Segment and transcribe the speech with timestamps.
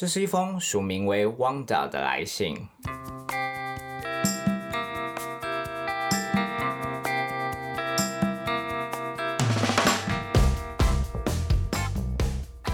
[0.00, 2.56] 这是一封署名为 Wanda 的来信。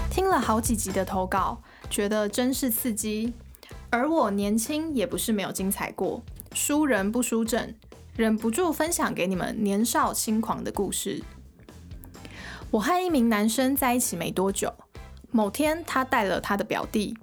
[0.09, 3.33] 听了好几集的投稿，觉得真是刺激。
[3.89, 6.23] 而我年轻也不是没有精彩过，
[6.53, 7.75] 输人不输阵，
[8.15, 11.21] 忍不住分享给你们年少轻狂的故事。
[12.71, 14.73] 我和一名男生在一起没多久，
[15.31, 17.17] 某天他带了他的表弟，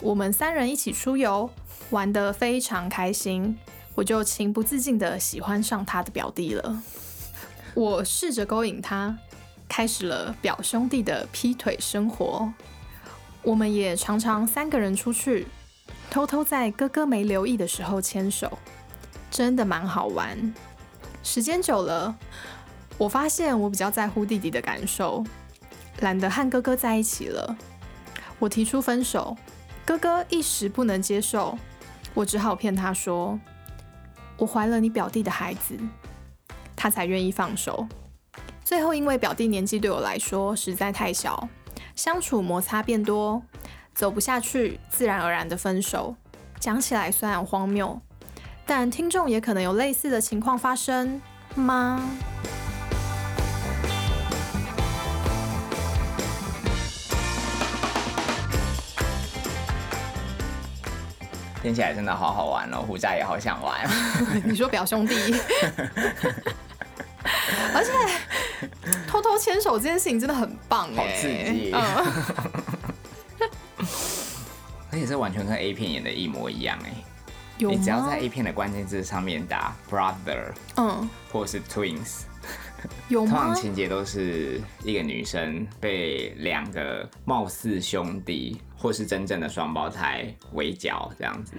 [0.00, 1.48] 我们三人一起出游，
[1.90, 3.56] 玩得非常开心，
[3.94, 6.82] 我就情不自禁的喜欢上他的表弟了。
[7.74, 9.16] 我试着勾引他，
[9.68, 12.52] 开始了表兄弟的劈腿生活。
[13.42, 15.46] 我们也常常三个人出去，
[16.10, 18.58] 偷偷在哥哥没留意的时候牵手，
[19.30, 20.54] 真的蛮好玩。
[21.22, 22.16] 时间久了，
[22.96, 25.22] 我发现我比较在乎弟弟的感受，
[26.00, 27.56] 懒得和哥哥在一起了。
[28.38, 29.36] 我提出分手，
[29.84, 31.56] 哥哥一时不能接受，
[32.14, 33.38] 我只好骗他说
[34.36, 35.78] 我怀了你表弟的孩子，
[36.74, 37.86] 他才愿意放手。
[38.64, 41.48] 最后因为表弟年纪对我来说实在太小，
[41.94, 43.42] 相处摩擦变多，
[43.94, 46.16] 走不下去，自然而然的分手。
[46.58, 48.00] 讲起来虽然荒谬，
[48.66, 51.20] 但听众也可能有类似的情况发生
[51.54, 52.02] 吗？
[61.64, 63.88] 听起来真的好好玩哦，胡渣也好想玩。
[64.44, 65.14] 你说表兄弟，
[67.74, 67.90] 而且
[69.06, 71.72] 偷偷牵手这件事情真的很棒哎，好刺激。
[71.74, 71.82] 嗯。
[74.92, 76.92] 而且这完全跟 A 片演的一模一样哎。
[77.56, 77.76] 有吗？
[77.78, 82.24] 你只要在 A 片的关键字上面打 brother 嗯，或者是 twins，
[83.08, 83.54] 有通常？
[83.54, 91.54] 情节都是一个女生被两个貌似兄弟或是真正的双胞胎围剿这样子，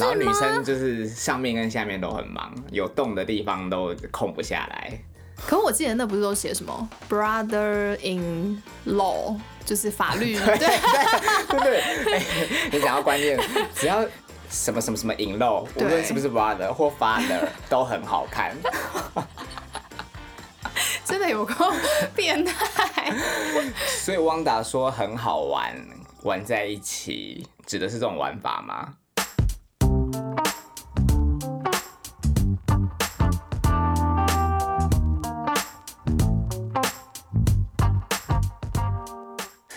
[0.00, 4.98] 然后女生就是上面跟下面都很忙，有洞的地方都空不下来。
[5.46, 11.80] 可我记得那不是都写什么 brother in law，就是法律 对对不对？
[11.80, 12.22] 哎
[12.72, 13.38] 你想要关键，
[13.72, 14.04] 只要
[14.50, 18.52] 什么什么什么引漏，无对论是不是 brother 或 father 都很好看。
[21.08, 21.72] 真的有够
[22.14, 23.10] 变态。
[23.86, 25.74] 所以汪达说很好玩，
[26.22, 28.92] 玩在一起指的是这种玩法吗？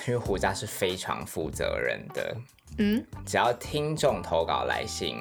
[0.06, 2.36] 因为胡渣是非常负责任的，
[2.80, 5.16] 嗯，只要听众投稿来信，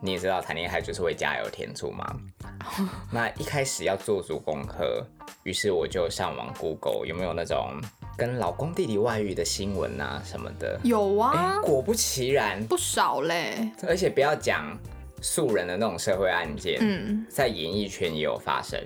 [0.00, 2.20] 你也知道谈恋爱就是会加油添醋嘛。
[3.10, 5.06] 那一开始要做足功课，
[5.42, 7.80] 于是我就上网 Google 有没有那种
[8.16, 10.76] 跟老公弟弟外遇的新闻啊什么的。
[10.76, 13.70] 哎、有啊，果不其然，不少嘞。
[13.86, 14.78] 而且不要讲
[15.20, 18.80] 素人的那种社会案件，嗯，在演艺圈也有发生。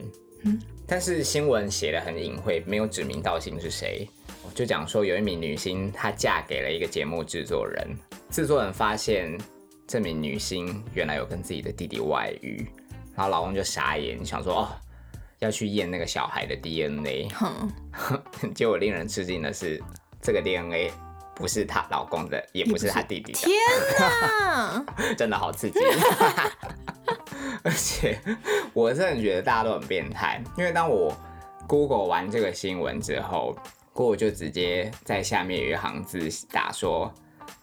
[0.45, 4.07] 嗯但是新闻写的很隐晦，没有指名道姓是谁。
[4.55, 7.97] 就讲说有一名女星，她嫁给了一个节目制作人，
[8.31, 9.39] 制作人发现
[9.87, 12.67] 这名女星原来有跟自己的弟弟外遇，
[13.15, 14.69] 然后老公就傻眼，想说哦
[15.41, 17.71] 要去验那个小孩的 DNA，哼，
[18.55, 19.83] 结果令人吃惊的是，
[20.23, 20.93] 这个 DNA
[21.35, 23.39] 不是她老公的，也不是她弟弟的。
[23.39, 23.51] 天
[23.99, 24.85] 哪！
[25.19, 25.81] 真的好刺激。
[27.65, 28.19] 而且
[28.73, 31.15] 我真的觉得大家都很变态，因为当我
[31.67, 33.57] Google 完这个新闻之后
[33.93, 37.13] ，Google 就直接在下面有一行字打说。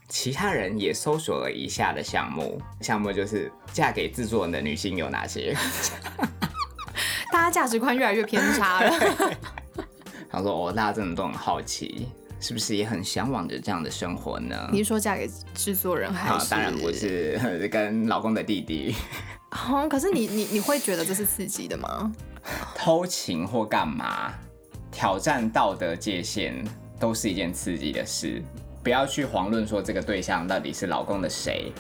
[0.10, 5.56] 其他人也搜索了以下的项目，项目就是嫁给制作人的女性有哪些？
[7.32, 8.92] 大家价值观越来越偏差了。
[10.32, 12.08] 他说：“哦，大家真的都很好奇，
[12.40, 16.50] 是不是也很向往着这样的生活呢？”你是说嫁给制作人还啊，是？
[16.50, 16.92] 当然不。
[16.92, 17.40] 是，
[17.72, 18.96] 跟老公的弟弟
[19.52, 22.12] 哦，可是你你你会觉得这是刺激的吗？
[22.76, 24.34] 偷情或干嘛，
[24.92, 26.54] 挑战道德界限，
[27.00, 28.44] 都是一件刺激的事。
[28.90, 31.72] 不要去遑论说这个对象到底是老公的谁。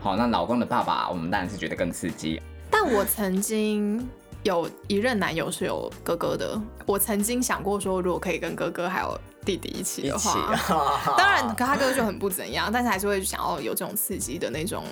[0.00, 2.42] 好，那老公的爸爸，我们当然是觉得更刺激。
[2.68, 4.04] 但我曾经
[4.42, 10.58] 有一任男友是有哥哥的，我曾经想过说，如果可以跟哥哥还有弟弟一起，的话，
[11.16, 14.82] 当然，可他哥哥就很不怎样，但是还是会想要有这种刺激的那种，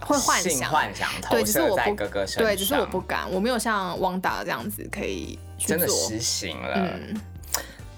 [0.00, 0.68] 会幻想。
[0.68, 5.38] 幻想投对，只是我不哥哥身上，对，只是我不敢，我没有像汪达这样子可以。
[5.58, 6.74] 真的实行了。
[6.74, 7.20] 嗯，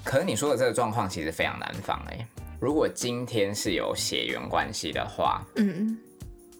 [0.03, 2.27] 可是你说的这个状况其实非常难防哎、
[2.63, 5.97] 如果今天是有血缘关系的话，嗯，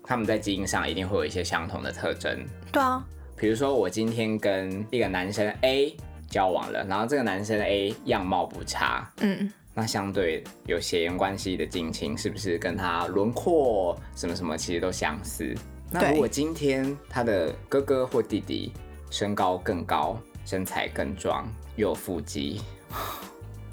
[0.04, 2.46] 他们在基因上一定会有一些相同的特征。
[2.74, 3.02] 对啊，
[3.38, 5.96] 比如说，我今天跟一个男生 A
[6.30, 15.56] 交往了，然后这个男生 A 样貌不差，嗯，那相对有血缘关系的近亲，是不是跟他轮廓什么什么其实都相似？
[15.90, 18.74] 那如果今天他的哥哥或弟弟
[19.10, 21.48] 身高更高，身材更壮，
[21.78, 22.60] 又有腹肌，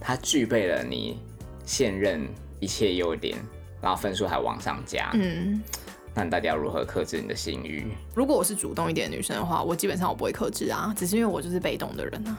[0.00, 1.20] 他具备了你
[1.70, 2.26] 现任
[2.58, 3.38] 一切优点，
[3.80, 5.62] 然后分数还往上加，嗯，
[6.12, 7.86] 那你到底要如何克制你的性欲？
[8.12, 12.36] 如果我是主动一点的女生的话，我基本上我不会克制啊，只是因为我就是被动的人啊。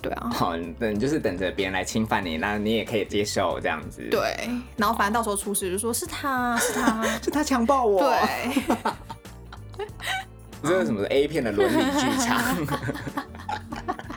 [0.00, 4.48] 对啊，好，等就是等着别人来侵犯你，那你也可以接受这样子。，对，
[4.78, 9.86] 然后反正到时候出事就说是他 是他，是他强暴我。，对，
[10.64, 12.66] 这是什么 A 片的伦理剧场？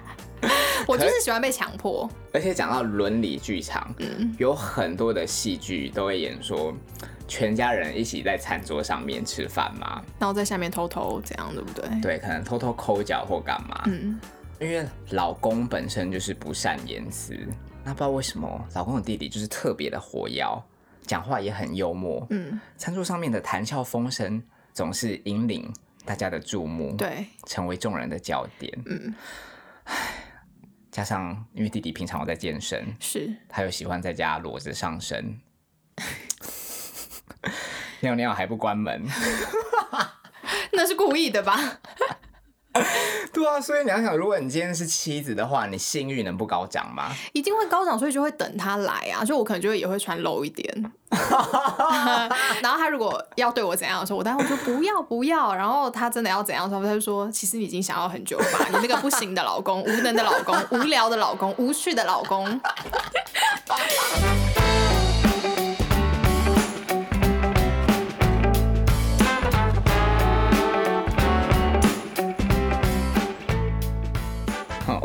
[0.91, 2.09] 我就是喜欢被强迫。
[2.33, 4.35] 而且讲到伦理剧场，嗯。
[4.37, 6.73] 有很多的戏剧都会演说，
[7.27, 12.01] 全家人一起在餐桌上面吃饭嘛，然后在下面偷偷这样，对不对？
[12.01, 14.19] 对，可能偷偷抠脚或干嘛，嗯，
[14.59, 17.33] 因为老公本身就是不善言辞，
[17.83, 20.45] 那不知道为什么老公的弟弟就是特别的活跃，
[21.07, 24.41] 讲话也很幽默，嗯，餐桌上面的谈笑风生
[24.73, 25.71] 总是引领
[26.05, 28.71] 大家的注目，，对，成为众人的焦点。
[28.85, 29.13] 嗯，
[30.91, 35.39] 加上因为弟弟平常有在健身，是，他又喜欢在家裸着上身，
[38.01, 39.01] 尿尿还不关门。
[40.73, 41.57] 那是故意的吧？
[43.33, 47.11] 对啊，所以你要想，如果你今天是妻子的话，你性欲能不高涨吗？
[47.33, 49.23] 一定会高涨，所以就会等他来啊。
[49.23, 50.91] 就我可能就会也会穿 low 一点，
[52.61, 55.53] 然后他如果要对我怎样的时候，我当然会说不要不要。
[55.53, 58.65] 然后他真的要怎样的时候，他就说其实你已经想要很久了吧？
[58.71, 62.47] 你那个不行的老公、无能的老公、无聊的老公、无趣的老公。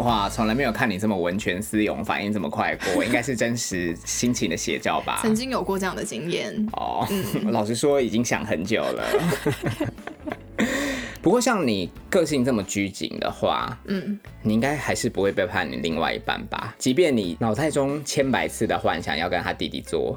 [0.07, 5.19] 哇，从来没有看你这么文泉思勇，反应这么快过，应该是真实心情的写照吧？
[5.21, 7.05] 曾经有过这样的经验，哦，
[7.51, 9.05] 老实说，已经想很久了。
[11.21, 16.73] 不过像你个性这么拘谨的话，嗯，你应该还是不会背叛你另外一半吧？
[16.79, 20.17] 即便你脑袋中千百次的幻想要跟他弟弟做，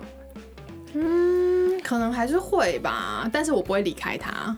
[0.94, 4.56] 嗯，可能还是会吧，但是我不会离开他，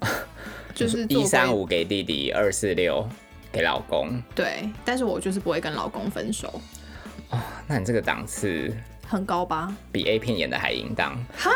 [0.74, 3.06] 就是一三五给弟弟，二四六
[3.52, 6.60] 给老公，对，但是我就是不会跟老公分手，
[7.66, 8.74] 那你这个档次
[9.06, 9.76] 很高吧？
[9.92, 11.14] 比 A 片演的还淫荡。
[11.36, 11.50] 哈，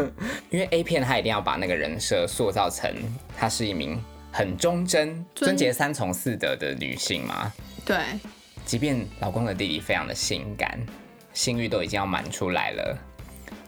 [0.48, 2.90] 因为 A 片他一定要把那个人设塑造成
[3.36, 4.02] 她是一名
[4.32, 7.52] 很忠贞、尊贞洁三从四德的女性嘛。
[7.84, 7.98] 对，
[8.64, 10.80] 即便老公的弟弟非常的性感，
[11.34, 12.98] 性欲都已经要满出来了，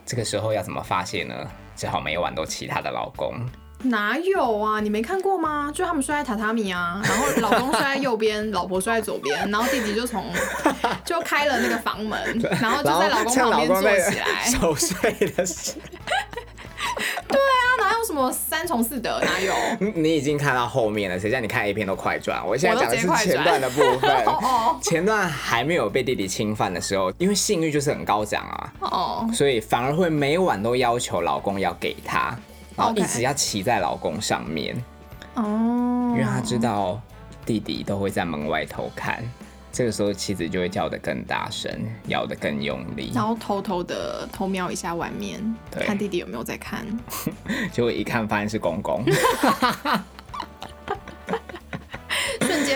[0.05, 1.35] 这个时候要怎么发泄呢？
[1.75, 3.45] 只好每晚都骑他的老公。
[3.89, 4.79] 哪有啊？
[4.79, 5.71] 你没看过吗？
[5.73, 10.25] 就他们睡在榻榻米啊，然后老公睡在右边，老婆睡在左边，然后弟弟就从
[11.05, 14.45] 就开了那个房门，然后就在老公趁旁边坐起来。
[14.45, 15.75] 熟睡的事。
[17.27, 19.19] 对啊哪有什么三从四德？
[19.21, 19.53] 哪有？
[19.79, 22.45] 你 你已经看到后面了，谁叫你看 A 片都快转？
[22.45, 24.25] 我现在讲的是前段的部分。
[24.81, 32.37] 前段还没有被弟弟侵犯的时候，因为性欲就是很高涨啊，哦，所以反而会每晚都要求老公要给她，
[32.75, 34.75] 然后一直要骑在老公上面，
[35.35, 37.01] 哦，因为他知道
[37.45, 39.23] 弟弟都会在门外偷看。
[39.71, 41.69] 这个时候，妻子就会叫得更大声，
[42.07, 46.85] 咬得更用力，然后偷偷的偷瞄一下外面，看弟弟有没有在看。
[47.73, 49.03] 结果一看发现是公公。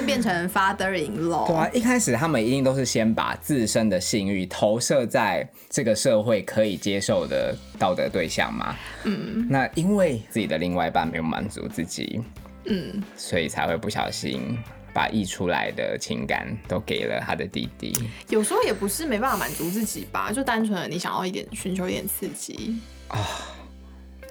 [0.06, 1.56] 变成 father in 对。
[1.56, 8.76] 啊，一开始他们一定都是先把自身的性欲投射在这个社会可以接受的道德对象嘛。
[9.04, 12.22] 嗯，那因为自己的另外一半没有满足自己，
[12.66, 14.58] 嗯，所以才会不小心
[14.94, 17.94] 把溢出来的情感都给了他的弟弟。
[18.30, 22.78] 有时候也不是没办法满足自己吧，就单纯的你想要一点寻求一点刺激
[23.08, 23.18] 啊，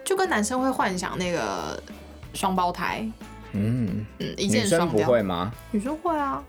[0.05, 1.83] 就跟男生会幻想那个
[2.35, 3.09] 双胞胎，
[3.53, 4.99] 嗯，嗯，一女生不。
[4.99, 5.53] 会吗？
[5.71, 6.43] 女生会啊，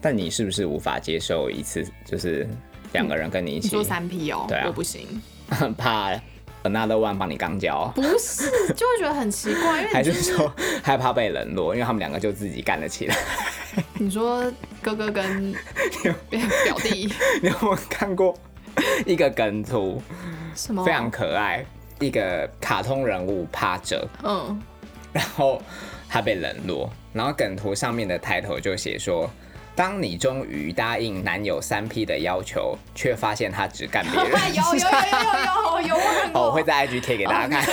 [0.00, 2.46] 但你是不是无法接受一次就是
[2.92, 5.06] 两个人跟你一起，你说三 P 哦，对啊我不行，
[5.78, 6.12] 怕
[6.64, 7.86] another one 帮你刚交？
[7.94, 13.16] 不是，就会觉得很奇怪，因为还是说害怕被冷落，因为他们两个就自己干了起来。
[13.94, 14.44] 你说
[14.82, 15.52] 哥哥跟
[16.30, 18.36] 表弟你有没有看过
[19.06, 20.02] 一个梗图？
[20.54, 21.64] 什么非常可爱，
[21.98, 24.60] 一个卡通人物趴着，嗯，
[25.12, 25.62] 然后
[26.12, 29.30] 他被冷落，然后梗图上面的抬头就写说。
[29.74, 34.30] 当你终于答应男友三 P 的要求，却发现他只干别人。
[34.54, 34.90] 有有有有
[35.80, 37.64] 有有有我看 哦，过，我会在 IG 贴给大家看。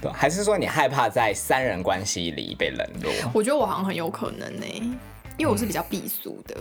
[0.00, 3.12] 对，还是说你害怕在三人关系里被冷落？
[3.34, 4.64] 我觉得我好像很有可能呢、
[5.36, 6.56] 因为我是比较避俗的。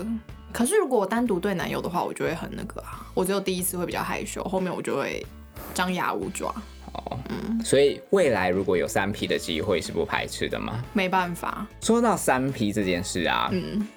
[0.51, 5.25] 可是如果我单独对男友的话，我就会很那个啊，我只有第一次会比较害羞，后面我就会
[5.73, 6.53] 张牙舞爪。
[6.93, 7.17] 哦，
[7.63, 10.83] 所以未来如果有三 P 的机会，是不排斥的吗？
[10.93, 13.87] 没办法，说到三 P 这件事啊，嗯，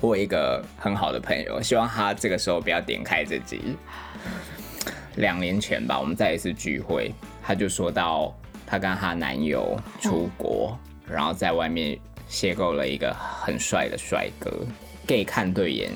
[0.00, 3.76] 我有一个很好的朋友，希望他这个时候不要点开这集。
[5.16, 8.34] 两年前吧，我们在一次聚会，他就说到
[8.66, 11.98] 她跟她男友出国，然后在外面
[12.30, 14.64] 邂逅了一个很帅的帅哥
[15.06, 15.90] ，gay 看对眼。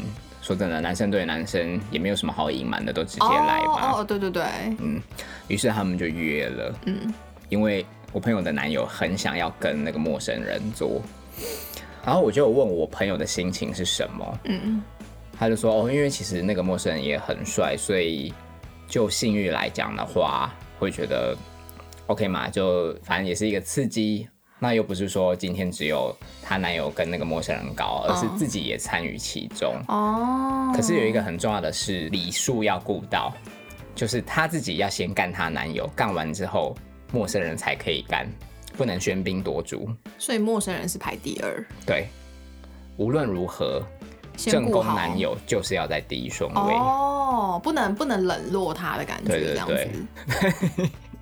[0.44, 3.92] 说真的，男生对男生也没有什么好隐瞒的，都直接来吧。
[3.94, 4.44] 哦哦，对对对，
[4.78, 5.00] 嗯，
[5.48, 6.74] 于是他们就约了。
[6.84, 7.14] 嗯，
[7.48, 11.00] 因为我朋友的男友很想要跟那个陌生人做，
[12.04, 14.38] 然后我就问我朋友的心情是什么。
[14.44, 14.82] 嗯，
[15.38, 18.30] 他就说哦，因为其实那个陌生人也很帅，所以
[18.86, 21.34] 就性欲来讲的话，会觉得
[22.08, 24.28] OK 嘛，就反正也是一个刺激。
[24.58, 29.75] 那又不是说今天只有她男友跟那个陌生人搞，而是自己也参与其中。
[29.88, 33.32] 哦，可是有一个很重要的是礼数要顾到，
[33.94, 36.75] 就是她自己要先干她男友，干完之后
[37.12, 38.26] 陌生人才可以干，
[38.76, 39.88] 不能喧宾夺主。
[40.18, 42.06] 所以陌生人是排第二，对，
[42.96, 43.82] 无论如何，
[44.37, 46.75] 正宫男友就是要在第一顺位。
[46.75, 50.90] 哦，不能不能冷落他的感觉，这样对子。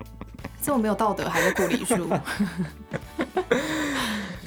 [0.63, 2.07] 这么没有道德，还在顾礼数。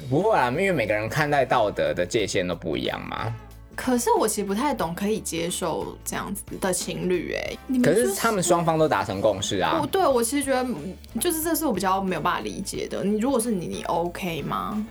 [0.09, 3.31] 不会啊，因为每个人看待道德的界限都不一样嘛。
[3.75, 9.85] 可是我其实不太懂可以接受这样子的情侣，哎，你们可就是他们双方都达成共识啊我。
[9.85, 13.03] 对我其实觉得，嗯就是这是我比较没有办法理解的。
[13.03, 14.83] 你如果是你，你 OK 吗？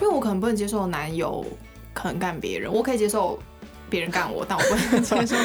[0.00, 1.44] 因为我可能不能接受男友
[1.92, 3.38] 可能干别人，我可以接受
[3.94, 5.36] 别人干我，但我不能接受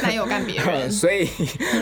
[0.00, 0.86] 男友干别人。
[0.88, 1.28] 所以，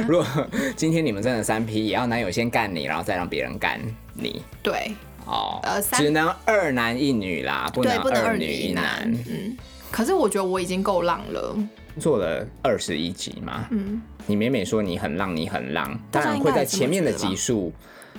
[0.09, 0.27] 如果
[0.75, 3.79] 今天你们真的三 P，也要男友先干你，然后再让别人干
[4.15, 4.93] 你对
[5.27, 5.61] 哦。
[5.63, 9.03] 呃只能二男一女啦，不，能二女一男。
[9.29, 9.55] 嗯，
[9.91, 11.55] 可是我觉得我已经够浪了。
[12.01, 17.71] 做了二十一集嘛，嗯，你每每说你很浪，你很浪，当然会在前面的集数，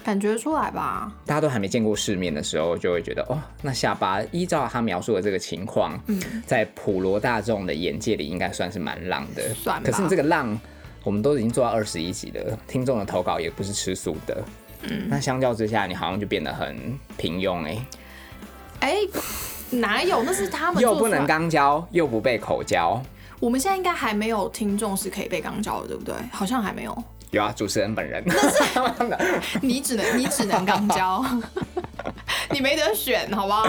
[0.07, 1.11] 感觉出来吧？
[1.25, 9.53] 大家都还没见过世面的时候，就会觉得哦，那下巴依照他描述的这个情况，嗯，在普罗大众的眼界里，应该算是蛮浪的。
[9.53, 10.57] 算可是你这个浪，
[11.03, 14.41] 我们都已经做到二十一集了，听众的投稿也不是吃素的。
[14.83, 17.85] 嗯，那相较之下，你好像就变得很平庸哎、
[18.79, 18.95] 哎、
[19.71, 20.23] 哪有？
[20.23, 23.03] 那是他们又不能刚交，又不被口交。
[23.41, 26.15] 我们现在应该还没有听众是可以被肛交的，对不对？
[26.31, 27.03] 好像还没有。
[27.31, 28.23] 有啊，主持人本人。
[29.61, 31.23] 你只能你只能肛交，
[32.51, 33.67] 你没得选，好不好？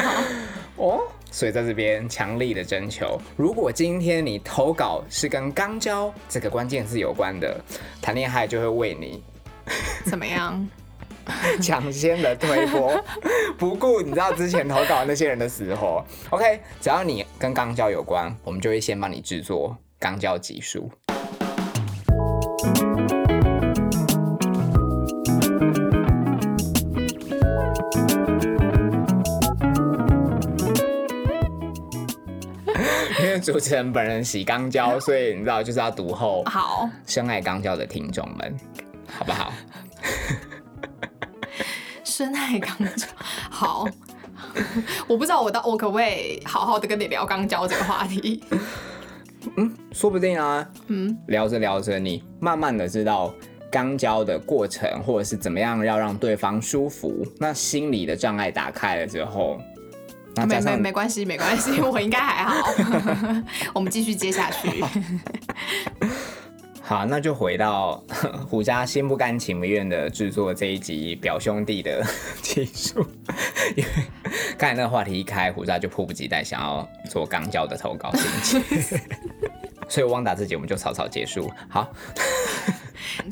[0.77, 1.01] 哦，
[1.31, 7.61] 所以在这边强力的征求，如果今天你投稿是跟肛交这个关键字有关的，
[8.01, 9.23] 谈恋爱就会为你
[10.05, 10.69] 怎么样？
[11.61, 13.05] 抢先的推波，
[13.59, 16.03] 不顾你知道之前投稿那些人的死活。
[16.31, 20.91] OK，只要你跟肛交有关，我们就会先帮你制作肛交集数。
[33.39, 38.57] 为主持人本人喜肛交， 所以你知道就是要读后好，深爱肛交的听众们，
[39.07, 39.53] 好不好？
[42.05, 43.07] 深爱肛交，
[43.51, 43.87] 好。
[45.07, 48.43] 我不知道我到我可不可以好好的跟你聊肛交这个话题？
[49.57, 53.33] 嗯说不定啊，嗯，聊着聊着，你慢慢的知道
[53.71, 59.78] 肛交的过程，或者是怎么样要让对方舒服，那心理的障碍打开了之后，那
[60.37, 62.71] 没没没关系，没关系，我应该还好。
[63.75, 64.85] 我们继续接下去。
[66.81, 68.03] 好，那就回到
[68.49, 72.03] 虎家心不甘情不愿的制作这一集表兄弟的
[72.41, 73.07] 技术，
[73.77, 73.91] 因为
[74.57, 78.99] 刚才那个话题一开，虎家就迫不及待想要做肛交的投稿心情，
[79.87, 81.53] 所以汪达这集我们就草草结束。
[81.69, 81.93] 好，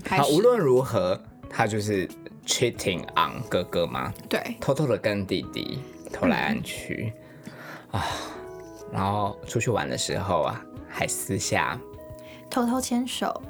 [0.06, 2.06] 好，无论如何，他就是
[2.46, 5.78] cheating on 哥哥嘛，对，偷偷的跟弟弟
[6.18, 7.12] 偷来暗去、
[7.90, 8.02] 啊，
[8.90, 11.78] 然后出去玩的时候啊，还私下，
[12.48, 13.42] 偷偷牵手，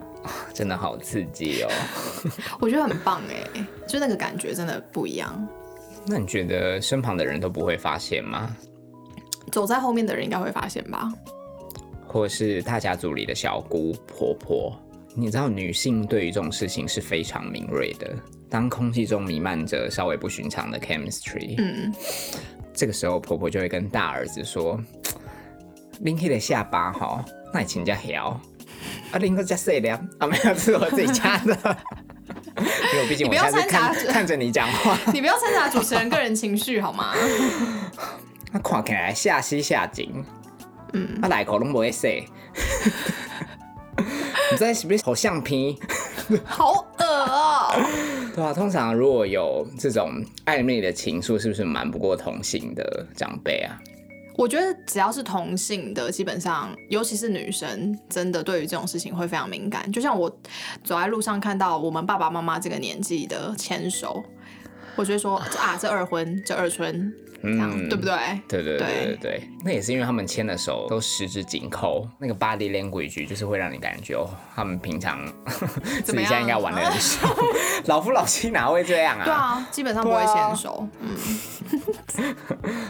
[0.52, 1.70] 真的好刺激哦。
[2.58, 5.46] 我觉得很棒哎，就那个感觉真的不一样。
[6.04, 8.54] 那你觉得身旁的人都不会发现吗？
[9.52, 11.08] 走在后面的人应该会发现吧？
[12.04, 14.76] 或是大家族里的小姑婆婆？
[15.14, 18.12] 你知道女性对于这种事情是非常敏锐的。
[18.48, 21.92] 当空气中弥漫着稍微不寻常的 chemistry，嗯，
[22.76, 24.78] 这个时候婆婆就会跟大儿子说
[26.00, 28.38] ：“拎起的下巴哈，那你请假聊
[29.10, 31.76] 啊，林哥加谁的啊，没有是我自己加的。
[32.58, 37.14] 因为毕竟我现在是看看着你讲话， 你不要掺杂主持人个人情绪好吗？
[38.52, 40.22] 他看起来下西下井，
[40.92, 42.10] 嗯，他来口都不会说。
[44.52, 45.78] 你在是不是好橡皮？
[46.44, 46.86] 好
[48.34, 53.80] 对啊，通常如果有这种暧昧的情愫，是不是瞒不过同性的长辈啊？
[54.36, 59.90] 我觉得只要是同性的，基本上，尤其是女生，真的对于这种事情会非常敏感。
[59.90, 60.28] 就像我
[60.84, 64.22] 走在路上看到我们爸爸妈妈这个年纪的牵手，
[64.94, 67.10] 我就会说啊，这二婚，这二春，
[67.52, 68.14] 这样、嗯对不对？
[68.48, 75.18] 对对对对对对，那也是因为他们牵的手都十指紧扣，那个 body language 就是会让你感觉哦，他们平常
[76.04, 77.28] 自己现在应该玩的很少，
[77.86, 79.24] 老夫老妻哪会这样啊？
[79.24, 80.86] 对啊，基本上不会牵手。
[81.00, 81.16] 嗯，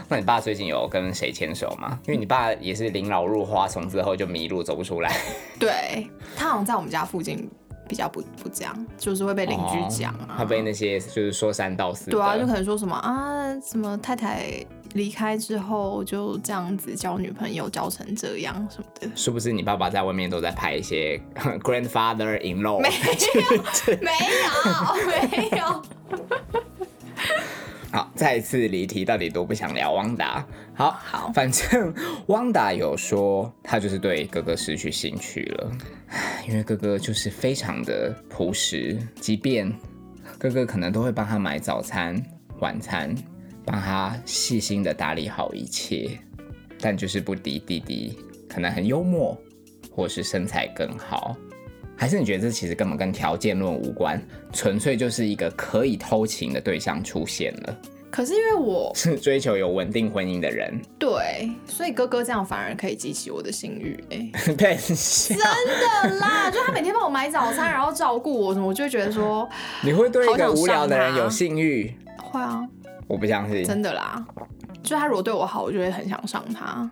[0.09, 1.99] 那你爸最近有跟谁牵手吗？
[2.07, 5.15] 因为你爸也是临老入花丛之后就迷路走不出来，
[5.59, 7.49] 对他好像在我们家附近
[7.87, 10.27] 比较不不这样，就是会被邻居讲啊。
[10.29, 14.63] 哦他被那些就是说三道四，对啊，就可能说什么啊，什么太太
[14.93, 19.09] 离开之后就这样子交女朋友交成这样什么的。
[19.15, 21.19] 是不是你爸爸在外面都在拍一些
[21.63, 24.11] grandfather in law，没有，没
[25.49, 26.61] 有，没有。
[28.17, 30.43] 好，再次离题，到底多不想聊汪达？
[30.73, 31.93] 好好反正
[32.27, 35.71] 汪达有说他就是对哥哥失去兴趣了，
[36.47, 39.71] 因为哥哥就是非常的朴实，即便
[40.39, 42.19] 哥哥可能都会帮他买早餐、
[42.59, 43.13] 晚餐，
[43.63, 46.17] 帮他细心的打理好一切，
[46.81, 48.17] 但就是不敌弟弟
[48.49, 49.39] 可能很幽默，
[49.91, 51.37] 或是身材更好。
[51.95, 54.19] 还是你觉得这其实根本跟条件论无关，
[54.51, 57.81] 纯粹就是一个可以偷情的对象出现了？
[58.17, 64.31] 可是因为我 是追求有稳定婚姻的人，对，所以哥哥这样反而可以激起我的性欲、 哎。
[64.43, 69.47] 真的啦，就他每天帮我买早餐，然后照顾我什么，我就会觉得说，
[69.85, 71.95] 你会对一个无聊的人有性欲？
[72.19, 72.67] 会啊，
[73.05, 73.63] 我不相信。
[73.63, 74.25] 真的啦，
[74.81, 76.89] 就他如果对我好，我就会很想上他。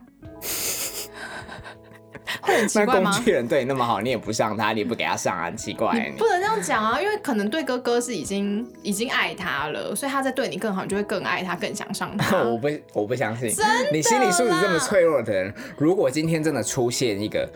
[2.46, 3.12] 会很奇那怪吗？
[3.12, 6.18] 工具人对你那么好，你也不上他，你也不给他上啊，很奇怪你。
[6.18, 12.38] 不能这样讲啊，因为可能对哥哥是已经已经爱他了，所以他在对你更好，你就会更爱他，更想上他。
[12.44, 13.50] 我不，我不相信。
[13.92, 17.50] 你心理素质这么脆弱的人，如果今天真的出现一个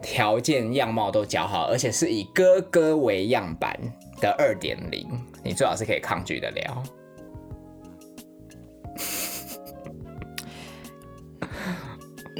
[0.00, 3.76] 条件样貌都较好，而且是以哥哥为样板
[4.20, 5.06] 的二点零，
[5.42, 6.82] 你最好是可以抗拒得了。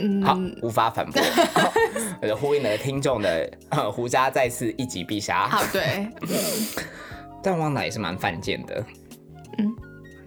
[0.00, 1.20] 嗯，好，无法反驳，
[2.22, 5.48] 呃呼应了听众的呃胡渣再次一击必杀。
[5.48, 6.08] 好，对，
[7.42, 8.84] 但汪达也是蛮犯贱的，
[9.58, 9.74] 嗯，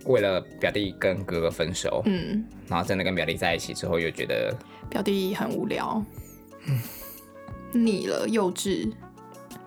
[0.05, 4.53] 为了表弟跟哥哥分手，嗯，然后真的跟表弟在一起之后，又觉得
[4.89, 6.03] 表弟很无聊，
[7.71, 8.91] 腻了，幼稚，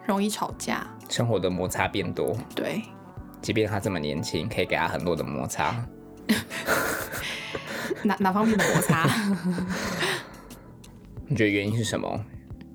[0.07, 2.83] 容易吵架，生活的摩擦变多，对，
[3.40, 5.75] 即便他这么年轻，可以给他很多的摩擦。
[8.03, 9.09] 哪哪方面的摩擦？
[11.27, 12.25] 你觉得原因是什么？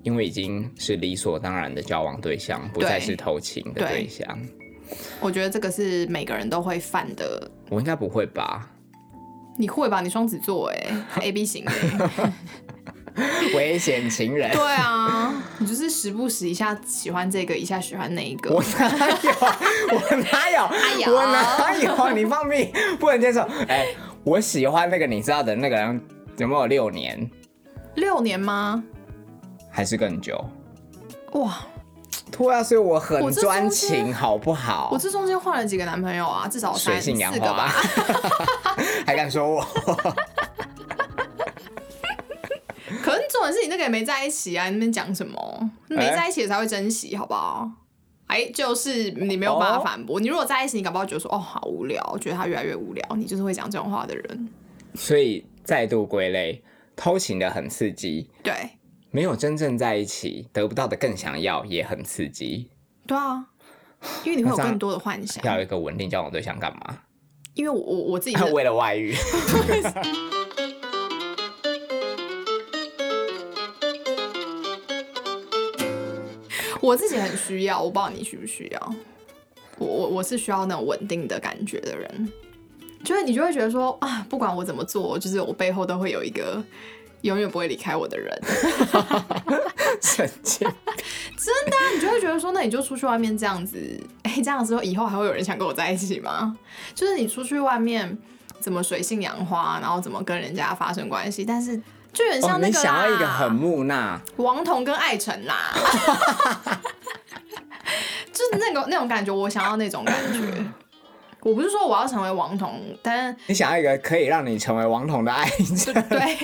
[0.02, 4.26] 因为已经是理所当然的交往对象，不再是偷情的对象。
[5.20, 7.50] 我觉得这个是每个人都会犯的。
[7.68, 8.70] 我应该不会吧？
[9.58, 10.00] 你会吧？
[10.00, 12.32] 你双子座哎，A B 型的欸。
[13.54, 18.54] 危险情人，对啊，你就是时不时一下喜欢这个，一下喜欢那一个。
[18.54, 18.88] 我哪
[19.20, 19.30] 有？
[19.92, 20.50] 我哪
[20.98, 21.12] 有？
[21.12, 22.16] 我哪有？
[22.16, 22.72] 你放屁！
[22.98, 23.40] 不能接受。
[23.68, 23.88] 哎、
[24.24, 26.00] 我喜欢那个你知道的那个人
[26.38, 27.28] 有没有六年，
[27.94, 28.82] 六年吗？
[29.70, 30.44] 还是更久？
[31.32, 31.64] 哇，
[32.32, 34.90] 对啊，所以我很专情，好不好？
[34.92, 36.48] 我这中间换了几个男朋友啊？
[36.48, 37.72] 至少三四个吧。
[39.06, 39.62] 还敢说我？
[43.02, 45.70] 可是重点是你那个也没在一起啊，你那边讲什么？
[45.88, 47.70] 没在一起才会珍惜，好不好？
[48.26, 50.20] 哎，就是你没有办法反驳。
[50.20, 54.48] 你如果在一起，你搞不好觉得说哦好无聊，觉得他越来越无聊，你就是会讲这种话的人。
[54.94, 56.62] 所以再度归类，
[57.00, 58.52] 偷情的很刺激，对，
[59.10, 62.68] 没有真正在一起，得不到的更想要，也很刺激。
[63.06, 63.46] 对啊，
[64.22, 65.42] 因为你会有更多的幻想。
[65.42, 66.98] 要有一个稳定交往对象干嘛？
[67.54, 69.14] 因为我我我自己是 为了外遇。
[76.82, 78.94] 我自己很需要，我不知道你需不需要。
[79.78, 82.30] 我我我是需要那种稳定的感觉的人，
[83.04, 86.62] 就是你就会觉得说啊，不管我怎么做，就是我背后都会有一个
[87.22, 88.40] 永远不会离开我的人。
[90.02, 90.68] 神经。
[91.66, 93.78] 那你就会觉得说，那你就出去外面这样子，
[94.22, 96.56] 哎、这样之后以后还会有人想跟我在一起吗？
[96.94, 98.16] 就是你出去外面
[98.60, 101.76] 怎么水性杨花，然后怎么跟人家发生关系，但是
[102.12, 105.72] 就有点哦，像那个想要一个很木讷，王彤跟艾辰啦，
[108.32, 110.64] 就是那个那种感觉，我想要那种感觉。
[111.42, 115.92] 我不是说我要成为王彤，但你想要一个可以让你成为王彤的爱对。
[115.92, 116.36] 人，对。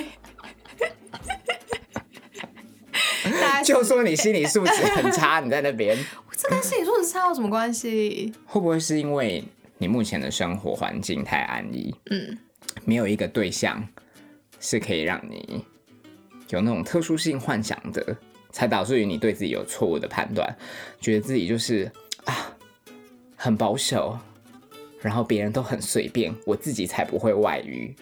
[3.63, 5.97] 就说你心理素质很差，你在那边。
[6.35, 8.31] 这跟心理素质差有什么关系？
[8.45, 9.43] 会不会是因为
[9.79, 12.37] 你目前的生活环境太安逸，嗯，
[12.85, 13.85] 没有一个对象
[14.59, 15.65] 是可以让你
[16.49, 18.15] 有那种特殊性幻想的，
[18.51, 20.55] 才导致于你对自己有错误的判断，
[21.01, 21.91] 觉得自己就是
[22.25, 22.55] 啊
[23.35, 24.17] 很保守，
[25.01, 27.95] 然后别人都很随便，我自己才不会外遇，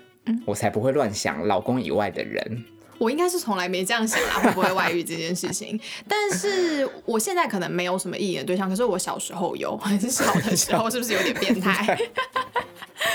[0.46, 2.64] 我才不会乱想老公以外的人。
[2.98, 5.78] 我应该是从来没这样想啦，会不会外遇这件事情。
[6.08, 11.98] 但是我现在可能没有什么意淫的对象，可是我小时候有，很小的时候是不是有点变态？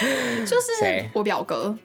[0.46, 1.76] 就是我表哥，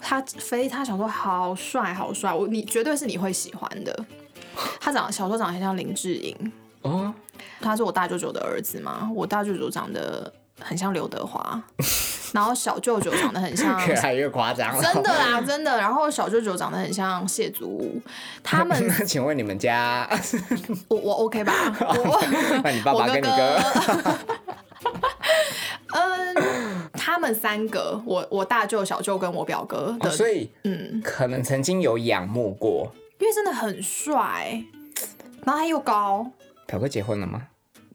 [0.00, 4.06] 他非他小时候好帅好帅，我你绝对是你会喜欢的。
[4.80, 6.52] 他长小时候长得很像林志颖，
[6.82, 7.12] 哦，
[7.60, 11.62] 他是我大舅舅的儿子嘛，我大舅舅长得很像刘德华，
[12.32, 14.82] 然后小舅舅长得很像 越来越夸张了。
[14.82, 15.78] 真的啦，真的。
[15.78, 18.02] 然后小舅舅长得很像谢祖武，
[18.42, 20.08] 他们 那请问你们家？
[20.88, 21.52] 我我 OK 吧？
[21.80, 23.60] 我那你爸爸跟你哥？
[25.90, 32.92] 嗯，他们三个，我我大舅、小舅跟我表哥的，哦所以嗯，可能曾经有仰慕过。
[33.18, 34.62] 因为真的很帅，
[35.44, 36.30] 然后他又高，
[36.66, 37.42] 表哥结婚了吗？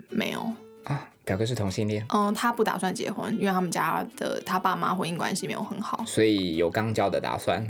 [0.09, 0.41] 没有，
[0.83, 6.03] 啊，表哥是同性恋，嗯，他不打算结婚，因为他们家的他爸妈婚姻关系没有很好。
[6.05, 7.65] 所以有刚交的打算。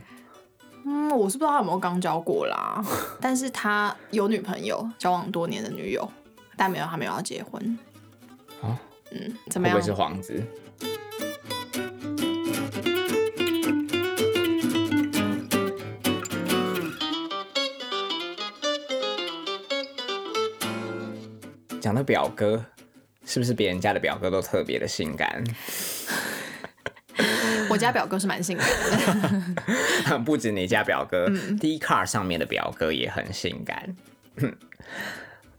[0.85, 2.83] 嗯，我是不知道他有没有刚交过啦，
[3.21, 6.11] 但是他有女朋友，交往多年的女友，
[6.57, 7.77] 但没有他没有要结婚。
[8.61, 8.75] 哦，
[9.11, 9.77] 嗯，怎么样？
[9.77, 10.43] 会不会是皇子？
[21.79, 22.65] 讲到表哥，
[23.25, 25.43] 是不是别人家的表哥都特别的性感？
[27.69, 28.67] 我家表哥是蛮性感
[30.09, 31.27] 的， 不止你家表哥、
[31.59, 33.95] d c a r 上面的表哥也很性感。
[34.35, 34.57] 不知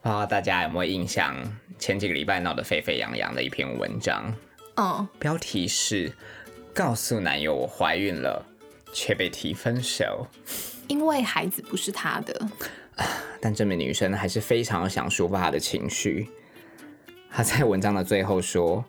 [0.03, 1.35] 道大家有没有印象？
[1.79, 4.33] 前几个礼拜闹得沸沸扬扬的一篇文章，
[4.77, 6.13] 嗯，标题是
[6.75, 8.45] “告诉男友我怀孕了，
[8.93, 10.27] 却被提分手
[10.89, 12.49] 因为孩子不是他的，”，
[13.41, 16.29] 但这名女生还是非常想抒发她的情绪。
[17.37, 18.85] 她在文章的最后说：“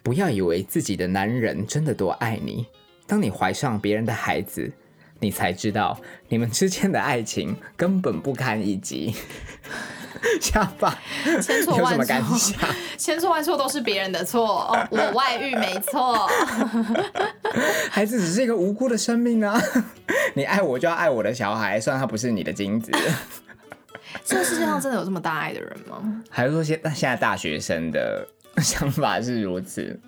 [0.00, 2.64] 不要以为自己的男人真的多爱你，
[3.04, 4.70] 当你怀上别人的孩子，
[5.18, 5.98] 你才知道
[6.28, 9.12] 你们之间的爱情根本不堪一击。
[10.40, 10.96] ”下巴
[11.42, 12.60] 千错万错，感想？
[12.96, 14.70] 千错万错都是别人的错。
[14.72, 16.28] 哦，我外遇没错，
[17.90, 19.60] 孩子只是一个无辜的生命啊！
[20.34, 22.92] 你爱我就要爱我的小孩，虽然他不是你的精子。
[24.24, 26.22] 这个世界上真的有这么大爱的人吗？
[26.30, 28.26] 还是说现现在大学生的
[28.62, 29.98] 想法是如此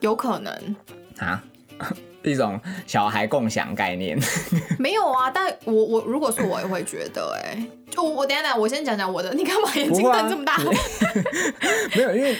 [0.00, 0.76] 有可能
[1.18, 1.42] 啊？
[2.22, 4.18] 一种小孩共享概念，
[4.78, 10.58] 没有啊，但我我如果是我也会觉得、哎，就我等下等下，我先讲讲我的，你干嘛眼睛瞪这么大？
[11.96, 12.36] 没有，因为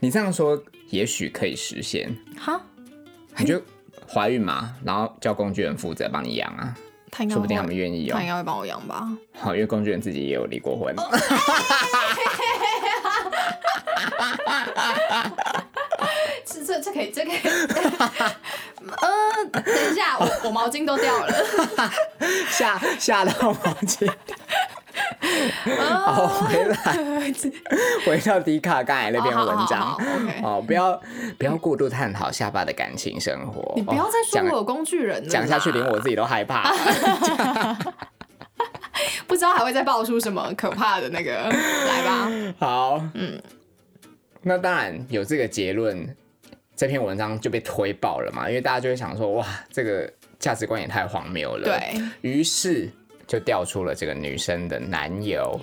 [0.00, 2.12] 你这样说也许可以实现。
[2.36, 2.60] 哈，
[3.38, 3.62] 你就
[4.08, 6.76] 怀孕嘛，然后叫工具人负责帮你养啊，
[7.10, 8.28] 他应该说不定他会们愿意哦他应。
[8.28, 9.08] 该会帮我养吧？
[9.38, 10.94] 好，因为工具人自己也有离过婚。
[16.44, 17.38] 这这这可以，这可以。
[18.80, 21.32] 呃、等一下，我我毛巾都掉了。
[22.50, 24.10] 吓吓到毛巾。
[26.04, 26.76] 好，回来，
[28.06, 29.96] 回到迪卡刚才那篇文章。
[30.42, 31.00] 哦，不要
[31.38, 33.72] 不要过度探讨下巴的感情生活。
[33.76, 36.72] 你不要再说我有工具人了啦，讲下去，连我自己都害怕。
[39.26, 41.32] 不知道还会再爆出什么可怕的那个，
[41.86, 42.28] 来吧。
[42.58, 43.40] 好，嗯，
[44.42, 46.14] 那当然有这个结论，
[46.76, 51.64] 这篇文章就被推爆了嘛，因为大家就会想说，哇，这个价值观也太荒谬了。
[51.64, 52.02] 对。
[52.20, 52.90] 于是
[53.30, 55.60] 就调出了这个女生的男友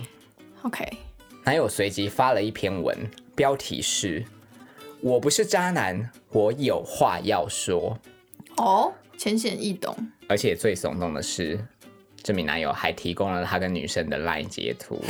[0.62, 0.88] ，，OK，
[1.44, 2.98] 男友随即发了一篇文，
[3.36, 4.24] 标题是
[5.04, 8.00] “我不是渣男，我有话要说
[8.56, 9.94] 哦，浅显易懂。”，
[10.30, 11.60] 而且最耸动的是，
[12.24, 15.04] 这名男友还提供了他跟女生的 LINE 截图。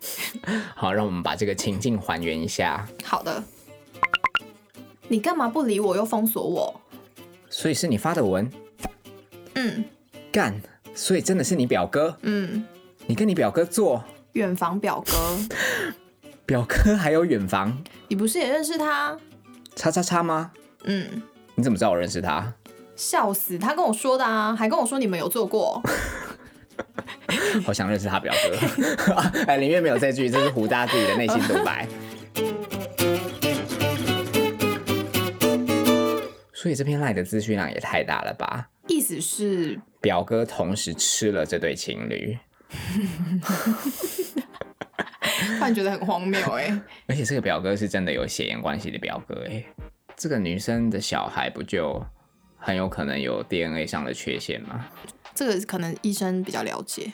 [0.74, 2.88] 好，让我们把这个情境还原一下。
[3.04, 3.44] 好的，
[5.06, 6.80] 你干嘛不理我又封锁我？
[7.50, 8.50] 所以是你发的文，
[9.52, 9.84] 嗯
[10.32, 10.58] 干，
[10.94, 12.64] 所以真的是你表哥，嗯，
[13.06, 15.12] 你跟你表哥做，远房表哥，
[16.44, 17.76] 表哥还有远房，
[18.08, 19.16] 你不是也认识他？
[19.74, 20.50] 叉叉叉吗？
[20.84, 21.22] 嗯，
[21.54, 22.52] 你怎么知道我认识他？
[22.96, 25.82] 笑死，他跟我说的啊，还跟我说你们有做过。
[27.64, 28.34] 好想认识他表
[28.76, 29.40] 哥。
[29.46, 31.88] 哎，里面没有这句，这是胡大自己的内心独白。
[36.52, 38.68] 所以这篇赖的资讯量也太大了吧？
[39.16, 42.38] 意思是表哥同时吃了这对情侣，
[45.58, 49.64] 突然觉得很荒谬哎、 而且这个表哥是真的有血缘关系的表哥哎，
[50.16, 52.00] 这个女生的小孩不就
[52.56, 54.86] 很有可能有 DNA 上的缺陷吗？
[55.34, 57.12] 这个可能医生比较了解，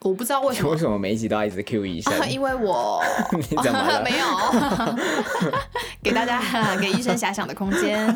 [0.00, 0.76] 我不知道为什么 为。
[0.76, 2.28] 什么每一集都要一直 Q 医生？
[2.30, 4.26] 因为我你怎么了没有
[6.02, 8.06] 给大家给医生遐想的空间，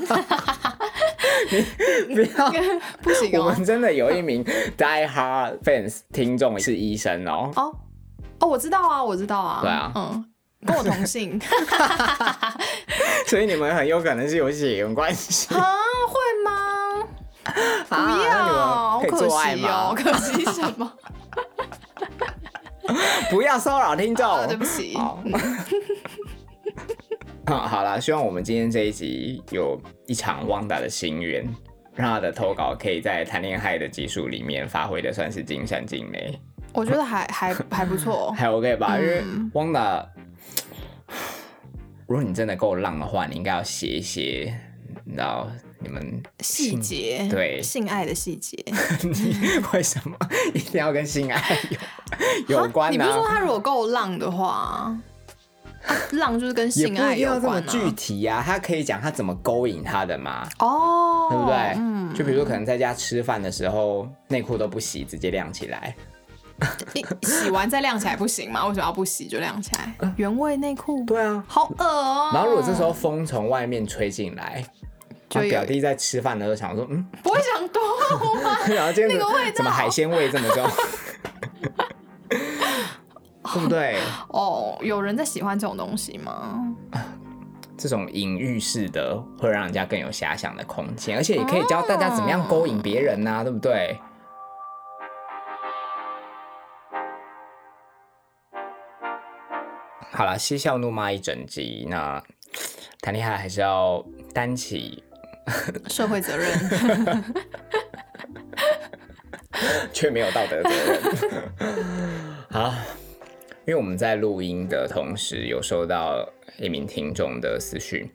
[2.15, 2.51] 不要，
[3.03, 3.65] 不行哦我们。
[3.65, 7.51] 真的有一名 Die Hard fans 听众是医生哦。
[7.57, 7.75] 哦
[8.41, 9.61] 哦，我知道啊，我知道啊。
[9.63, 10.25] 对啊嗯，
[10.67, 11.41] 跟我同姓
[13.27, 15.53] 所以你们很有可能是有血缘关系。
[15.55, 15.65] 啊？
[16.09, 17.07] 会吗？
[17.89, 20.03] 不要，可以做爱惜哦，吗？
[20.03, 20.93] 可惜什么？
[23.31, 24.29] 不要骚扰听众。
[24.29, 24.97] 啊对不起。
[27.69, 31.45] 好，啦，希望我们今天这一集有一场汪达的心愿，
[31.95, 36.39] 让他的投稿可以在谈恋爱的技术里面发挥的算是尽善尽美，
[36.73, 38.33] 我觉得还还还不错。
[38.37, 38.99] 还 OK 吧？
[38.99, 40.07] 因为嗯汪达，
[42.07, 44.53] 如果你真的够浪的话，你应该要写一些，
[45.05, 45.49] 你知道
[45.81, 48.57] 你们细节，对性爱的细节。
[49.03, 49.37] 你
[49.73, 50.17] 为什么
[50.55, 51.59] 一定要跟性爱
[52.49, 54.97] 有有关呢、你不是说他如果够浪的话，
[55.87, 57.95] 啊浪就是跟性爱不一定要有关这么具啊？
[57.97, 61.57] 体呀、他可以讲他怎么勾引他的嘛，哦，对不对？
[61.77, 65.95] 嗯，就比如说可能在家吃饭的时候，内裤都不洗，直接晾起来。
[66.95, 68.65] 一洗完再晾起来不行吗？
[68.67, 70.13] 为什么要不洗就晾起来？
[70.17, 71.43] 原味内裤，对啊。
[71.49, 72.31] 好恶哦。
[72.33, 74.65] 然后如果这时候风从外面吹进来，
[75.29, 77.83] 就表弟在吃饭的时候想说，嗯，不会想多
[78.45, 78.57] 吗？
[78.73, 80.65] 然后今天那个味道怎么海鲜味这么重？
[83.55, 83.97] 对不对？
[84.29, 86.59] 哦，有人在喜欢这种东西吗？
[87.77, 93.99] 这种隐喻式的会让人家更有遐想的空间，而且也可以教大家怎么样勾引别人呐、对不对？
[100.13, 102.23] 好了，嬉笑怒骂一整集，那
[103.01, 105.03] 谈恋爱还是要担起
[105.89, 107.25] 社会责任，
[109.93, 111.01] 却没有道德责任。
[112.51, 112.75] 好，
[113.65, 118.11] 因为我们在录音的同时，有收到一名听众的私讯，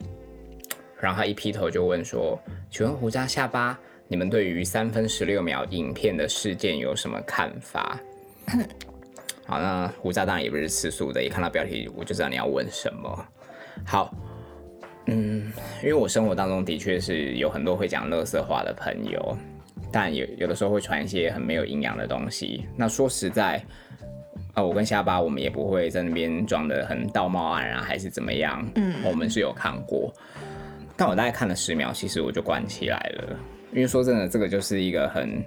[0.99, 2.37] 然后他一劈头就问说
[2.69, 3.79] ：“请问胡渣下巴，
[4.09, 7.97] 你们对于三分十六秒影片的事件有什么看法？”
[9.47, 13.25] 好，那胡渣当然也不是吃素的，一看到标题我就知道你要问什么。
[13.85, 14.13] 好，
[15.05, 15.49] 嗯，
[15.81, 19.37] 因为我生活当中的确是有很多会讲乐色话的朋友，
[19.93, 22.65] 但有有的时候会传一些很没有营养的东西。
[22.75, 23.63] 那说实在，
[24.57, 28.67] 呃，我跟下巴我们也不会在那边装的很道貌岸然，还是怎么样。
[28.73, 30.11] 嗯，我们是有看过，
[30.97, 33.39] 但我大概看了十秒，其实我就关起来了。
[33.71, 35.45] 因为说真的，这个就是一个很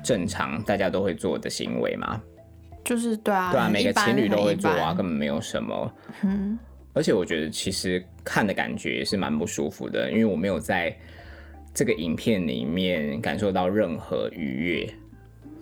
[0.00, 2.22] 正常大家都会做的行为嘛。
[2.84, 5.92] 就是对啊，对啊，每个情侣都会做啊，根本没有什么。
[6.22, 6.56] 嗯，
[6.92, 10.96] 而且我觉得其实看的感觉也是蛮不舒服的，因为我没有在
[11.74, 14.94] 这个影片里面感受到任何愉悦。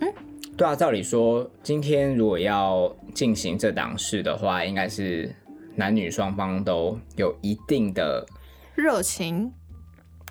[0.01, 0.13] 嗯，
[0.57, 5.33] 对啊，照理说今天如果要进行这档事的话，应该是
[5.75, 8.25] 男女双方都有一定的，
[8.73, 9.51] 热情，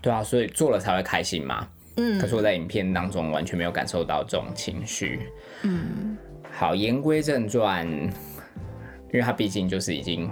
[0.01, 1.69] 对啊，所以做了才会开心嘛。
[1.97, 2.19] 嗯。
[2.19, 5.29] 可是我在影片当中完全没有感受到这种情绪。
[5.63, 6.17] 嗯，
[6.51, 8.11] 好，言归正传，因
[9.13, 10.31] 为他毕竟就是已经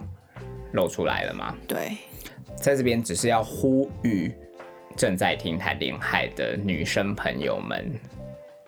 [0.72, 1.98] 露出来了嘛，对，
[2.56, 4.32] 在这边只是要呼吁
[4.96, 7.92] 正在听台恋爱的女生朋友们，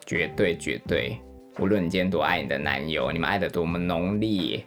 [0.07, 1.19] 绝对绝对，
[1.59, 4.64] 无论你今天多爱你的男友，你们爱的多么浓烈，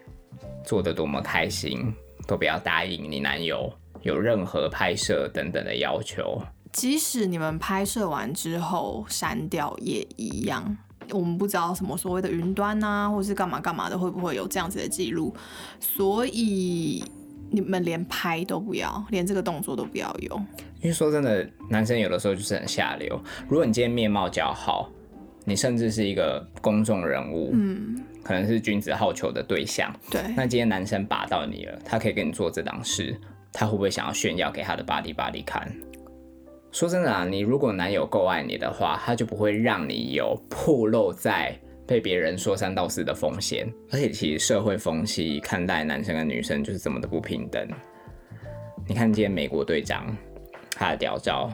[0.65, 1.93] 做的多么开心，
[2.27, 3.71] 都不要答应你男友
[4.01, 6.41] 有任何拍摄等等的要求。
[6.73, 10.77] 即使你们拍摄完之后删掉也一样。
[11.11, 15.33] 我们不知道什么所谓的云端啊，或是干嘛干嘛的，会不会有这样子的记录？
[15.79, 17.01] 所以
[17.49, 20.35] 你们连拍都不要，连这个动作都不要有。
[20.81, 23.17] 因为说真的，男生有的时候就是很下流。
[23.47, 24.89] 如果你今天面貌姣好，
[25.49, 33.17] 你甚至是一个公众人物，嗯，可能是君子好逑的对象，对，那今天男生把到你了，他可以跟你做这档事，
[33.53, 35.73] 他会不会想要炫耀给他的巴黎巴黎看？
[36.73, 41.57] 说真的啊，你如果男友够爱你的话，他就不会让你有暴露在
[41.87, 43.65] 被别人说三道四的风险。
[43.89, 47.65] 而且其实社会风气看待男生跟女生就是这么的不平等。
[48.85, 50.13] 你看今天美国队长
[50.71, 51.49] 他的屌照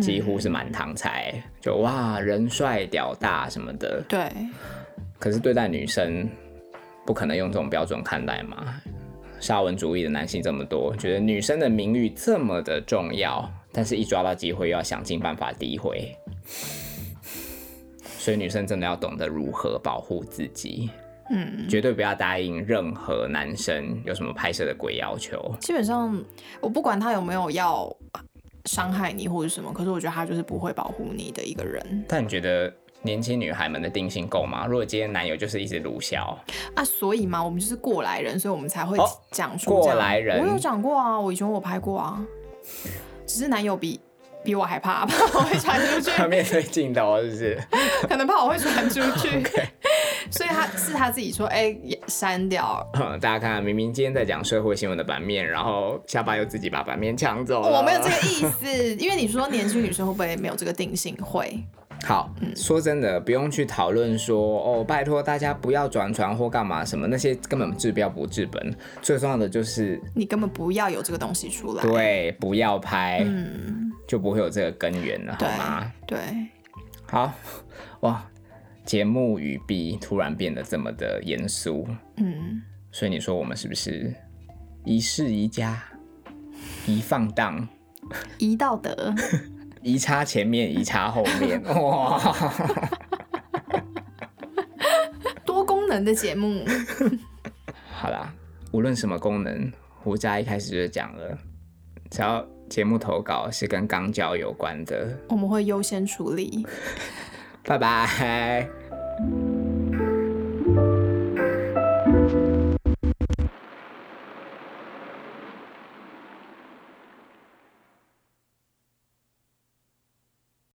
[0.00, 4.30] 几乎是满堂彩，就哇人帅屌大什么的，对，
[5.18, 6.28] 可是对待女生，
[7.04, 8.80] 不可能用这种标准看待嘛？
[9.40, 16.14] 沙文主义的男性这么多，觉得女生的名誉这么的重要，但是一抓到机会又要想尽办法诋毁，
[18.02, 20.90] 所以女生真的要懂得如何保护自己，
[21.30, 25.54] 嗯，绝对不要答应任何男生有什么拍摄的鬼要求。
[25.58, 26.22] 基本上
[26.60, 27.90] 我不管他有没有要
[28.66, 34.66] 伤害你或者什么，可是我觉得他就是不会保护你的一个人但你觉得年轻女孩们的定性够吗？
[34.66, 36.38] 如果今天男友就是一直鲁小，
[36.74, 36.84] 啊。
[36.84, 42.22] 所以嘛，我们就是过来人，所以我们才会哦讲出过来人我有讲过啊，我以前我拍过啊，
[43.26, 43.98] 只是男友比
[44.42, 47.58] 比我还怕，怕 我会传出去，面对镜头是不是？
[48.08, 49.42] 可能怕我会传出去。
[50.30, 52.86] 所以他是他自己说，哎、也删掉。
[53.20, 57.78] 大家看，明明今天在讲社会新闻的版面，然后下巴又自己把版面抢走了。
[57.78, 61.16] 我没有这个意思，因为你说年轻女生会不会没有这个定性？
[61.16, 61.58] 会，
[62.04, 68.72] 好，说真的，不用去讨论说哦，拜托大家不要转传或干嘛什么，那些根本治标不治本。
[69.02, 71.82] 最重要的就是你根本不要有这个东西出来。
[71.82, 73.79] 对，不要拍，嗯，
[74.10, 75.92] 就不会有这个根源了，好对吗？
[76.04, 76.18] 对，
[77.06, 77.32] 好，
[78.00, 78.28] 哇，
[78.84, 84.12] 节目语毕突然变得这么的严肃，嗯，所以你说我们是不是
[84.84, 85.80] 一世一家，
[86.88, 87.68] 一放荡，
[88.38, 89.14] 一道德，
[89.80, 92.20] 一插前面，一插后面，哇！
[95.46, 96.64] 多功能的节目。
[97.92, 98.34] 好啦，
[98.72, 101.38] 无论什么功能，胡家一开始就讲了，
[102.10, 106.64] 只要节目投稿是跟肛交有关的，我们会优先处理。
[107.64, 108.66] 拜拜。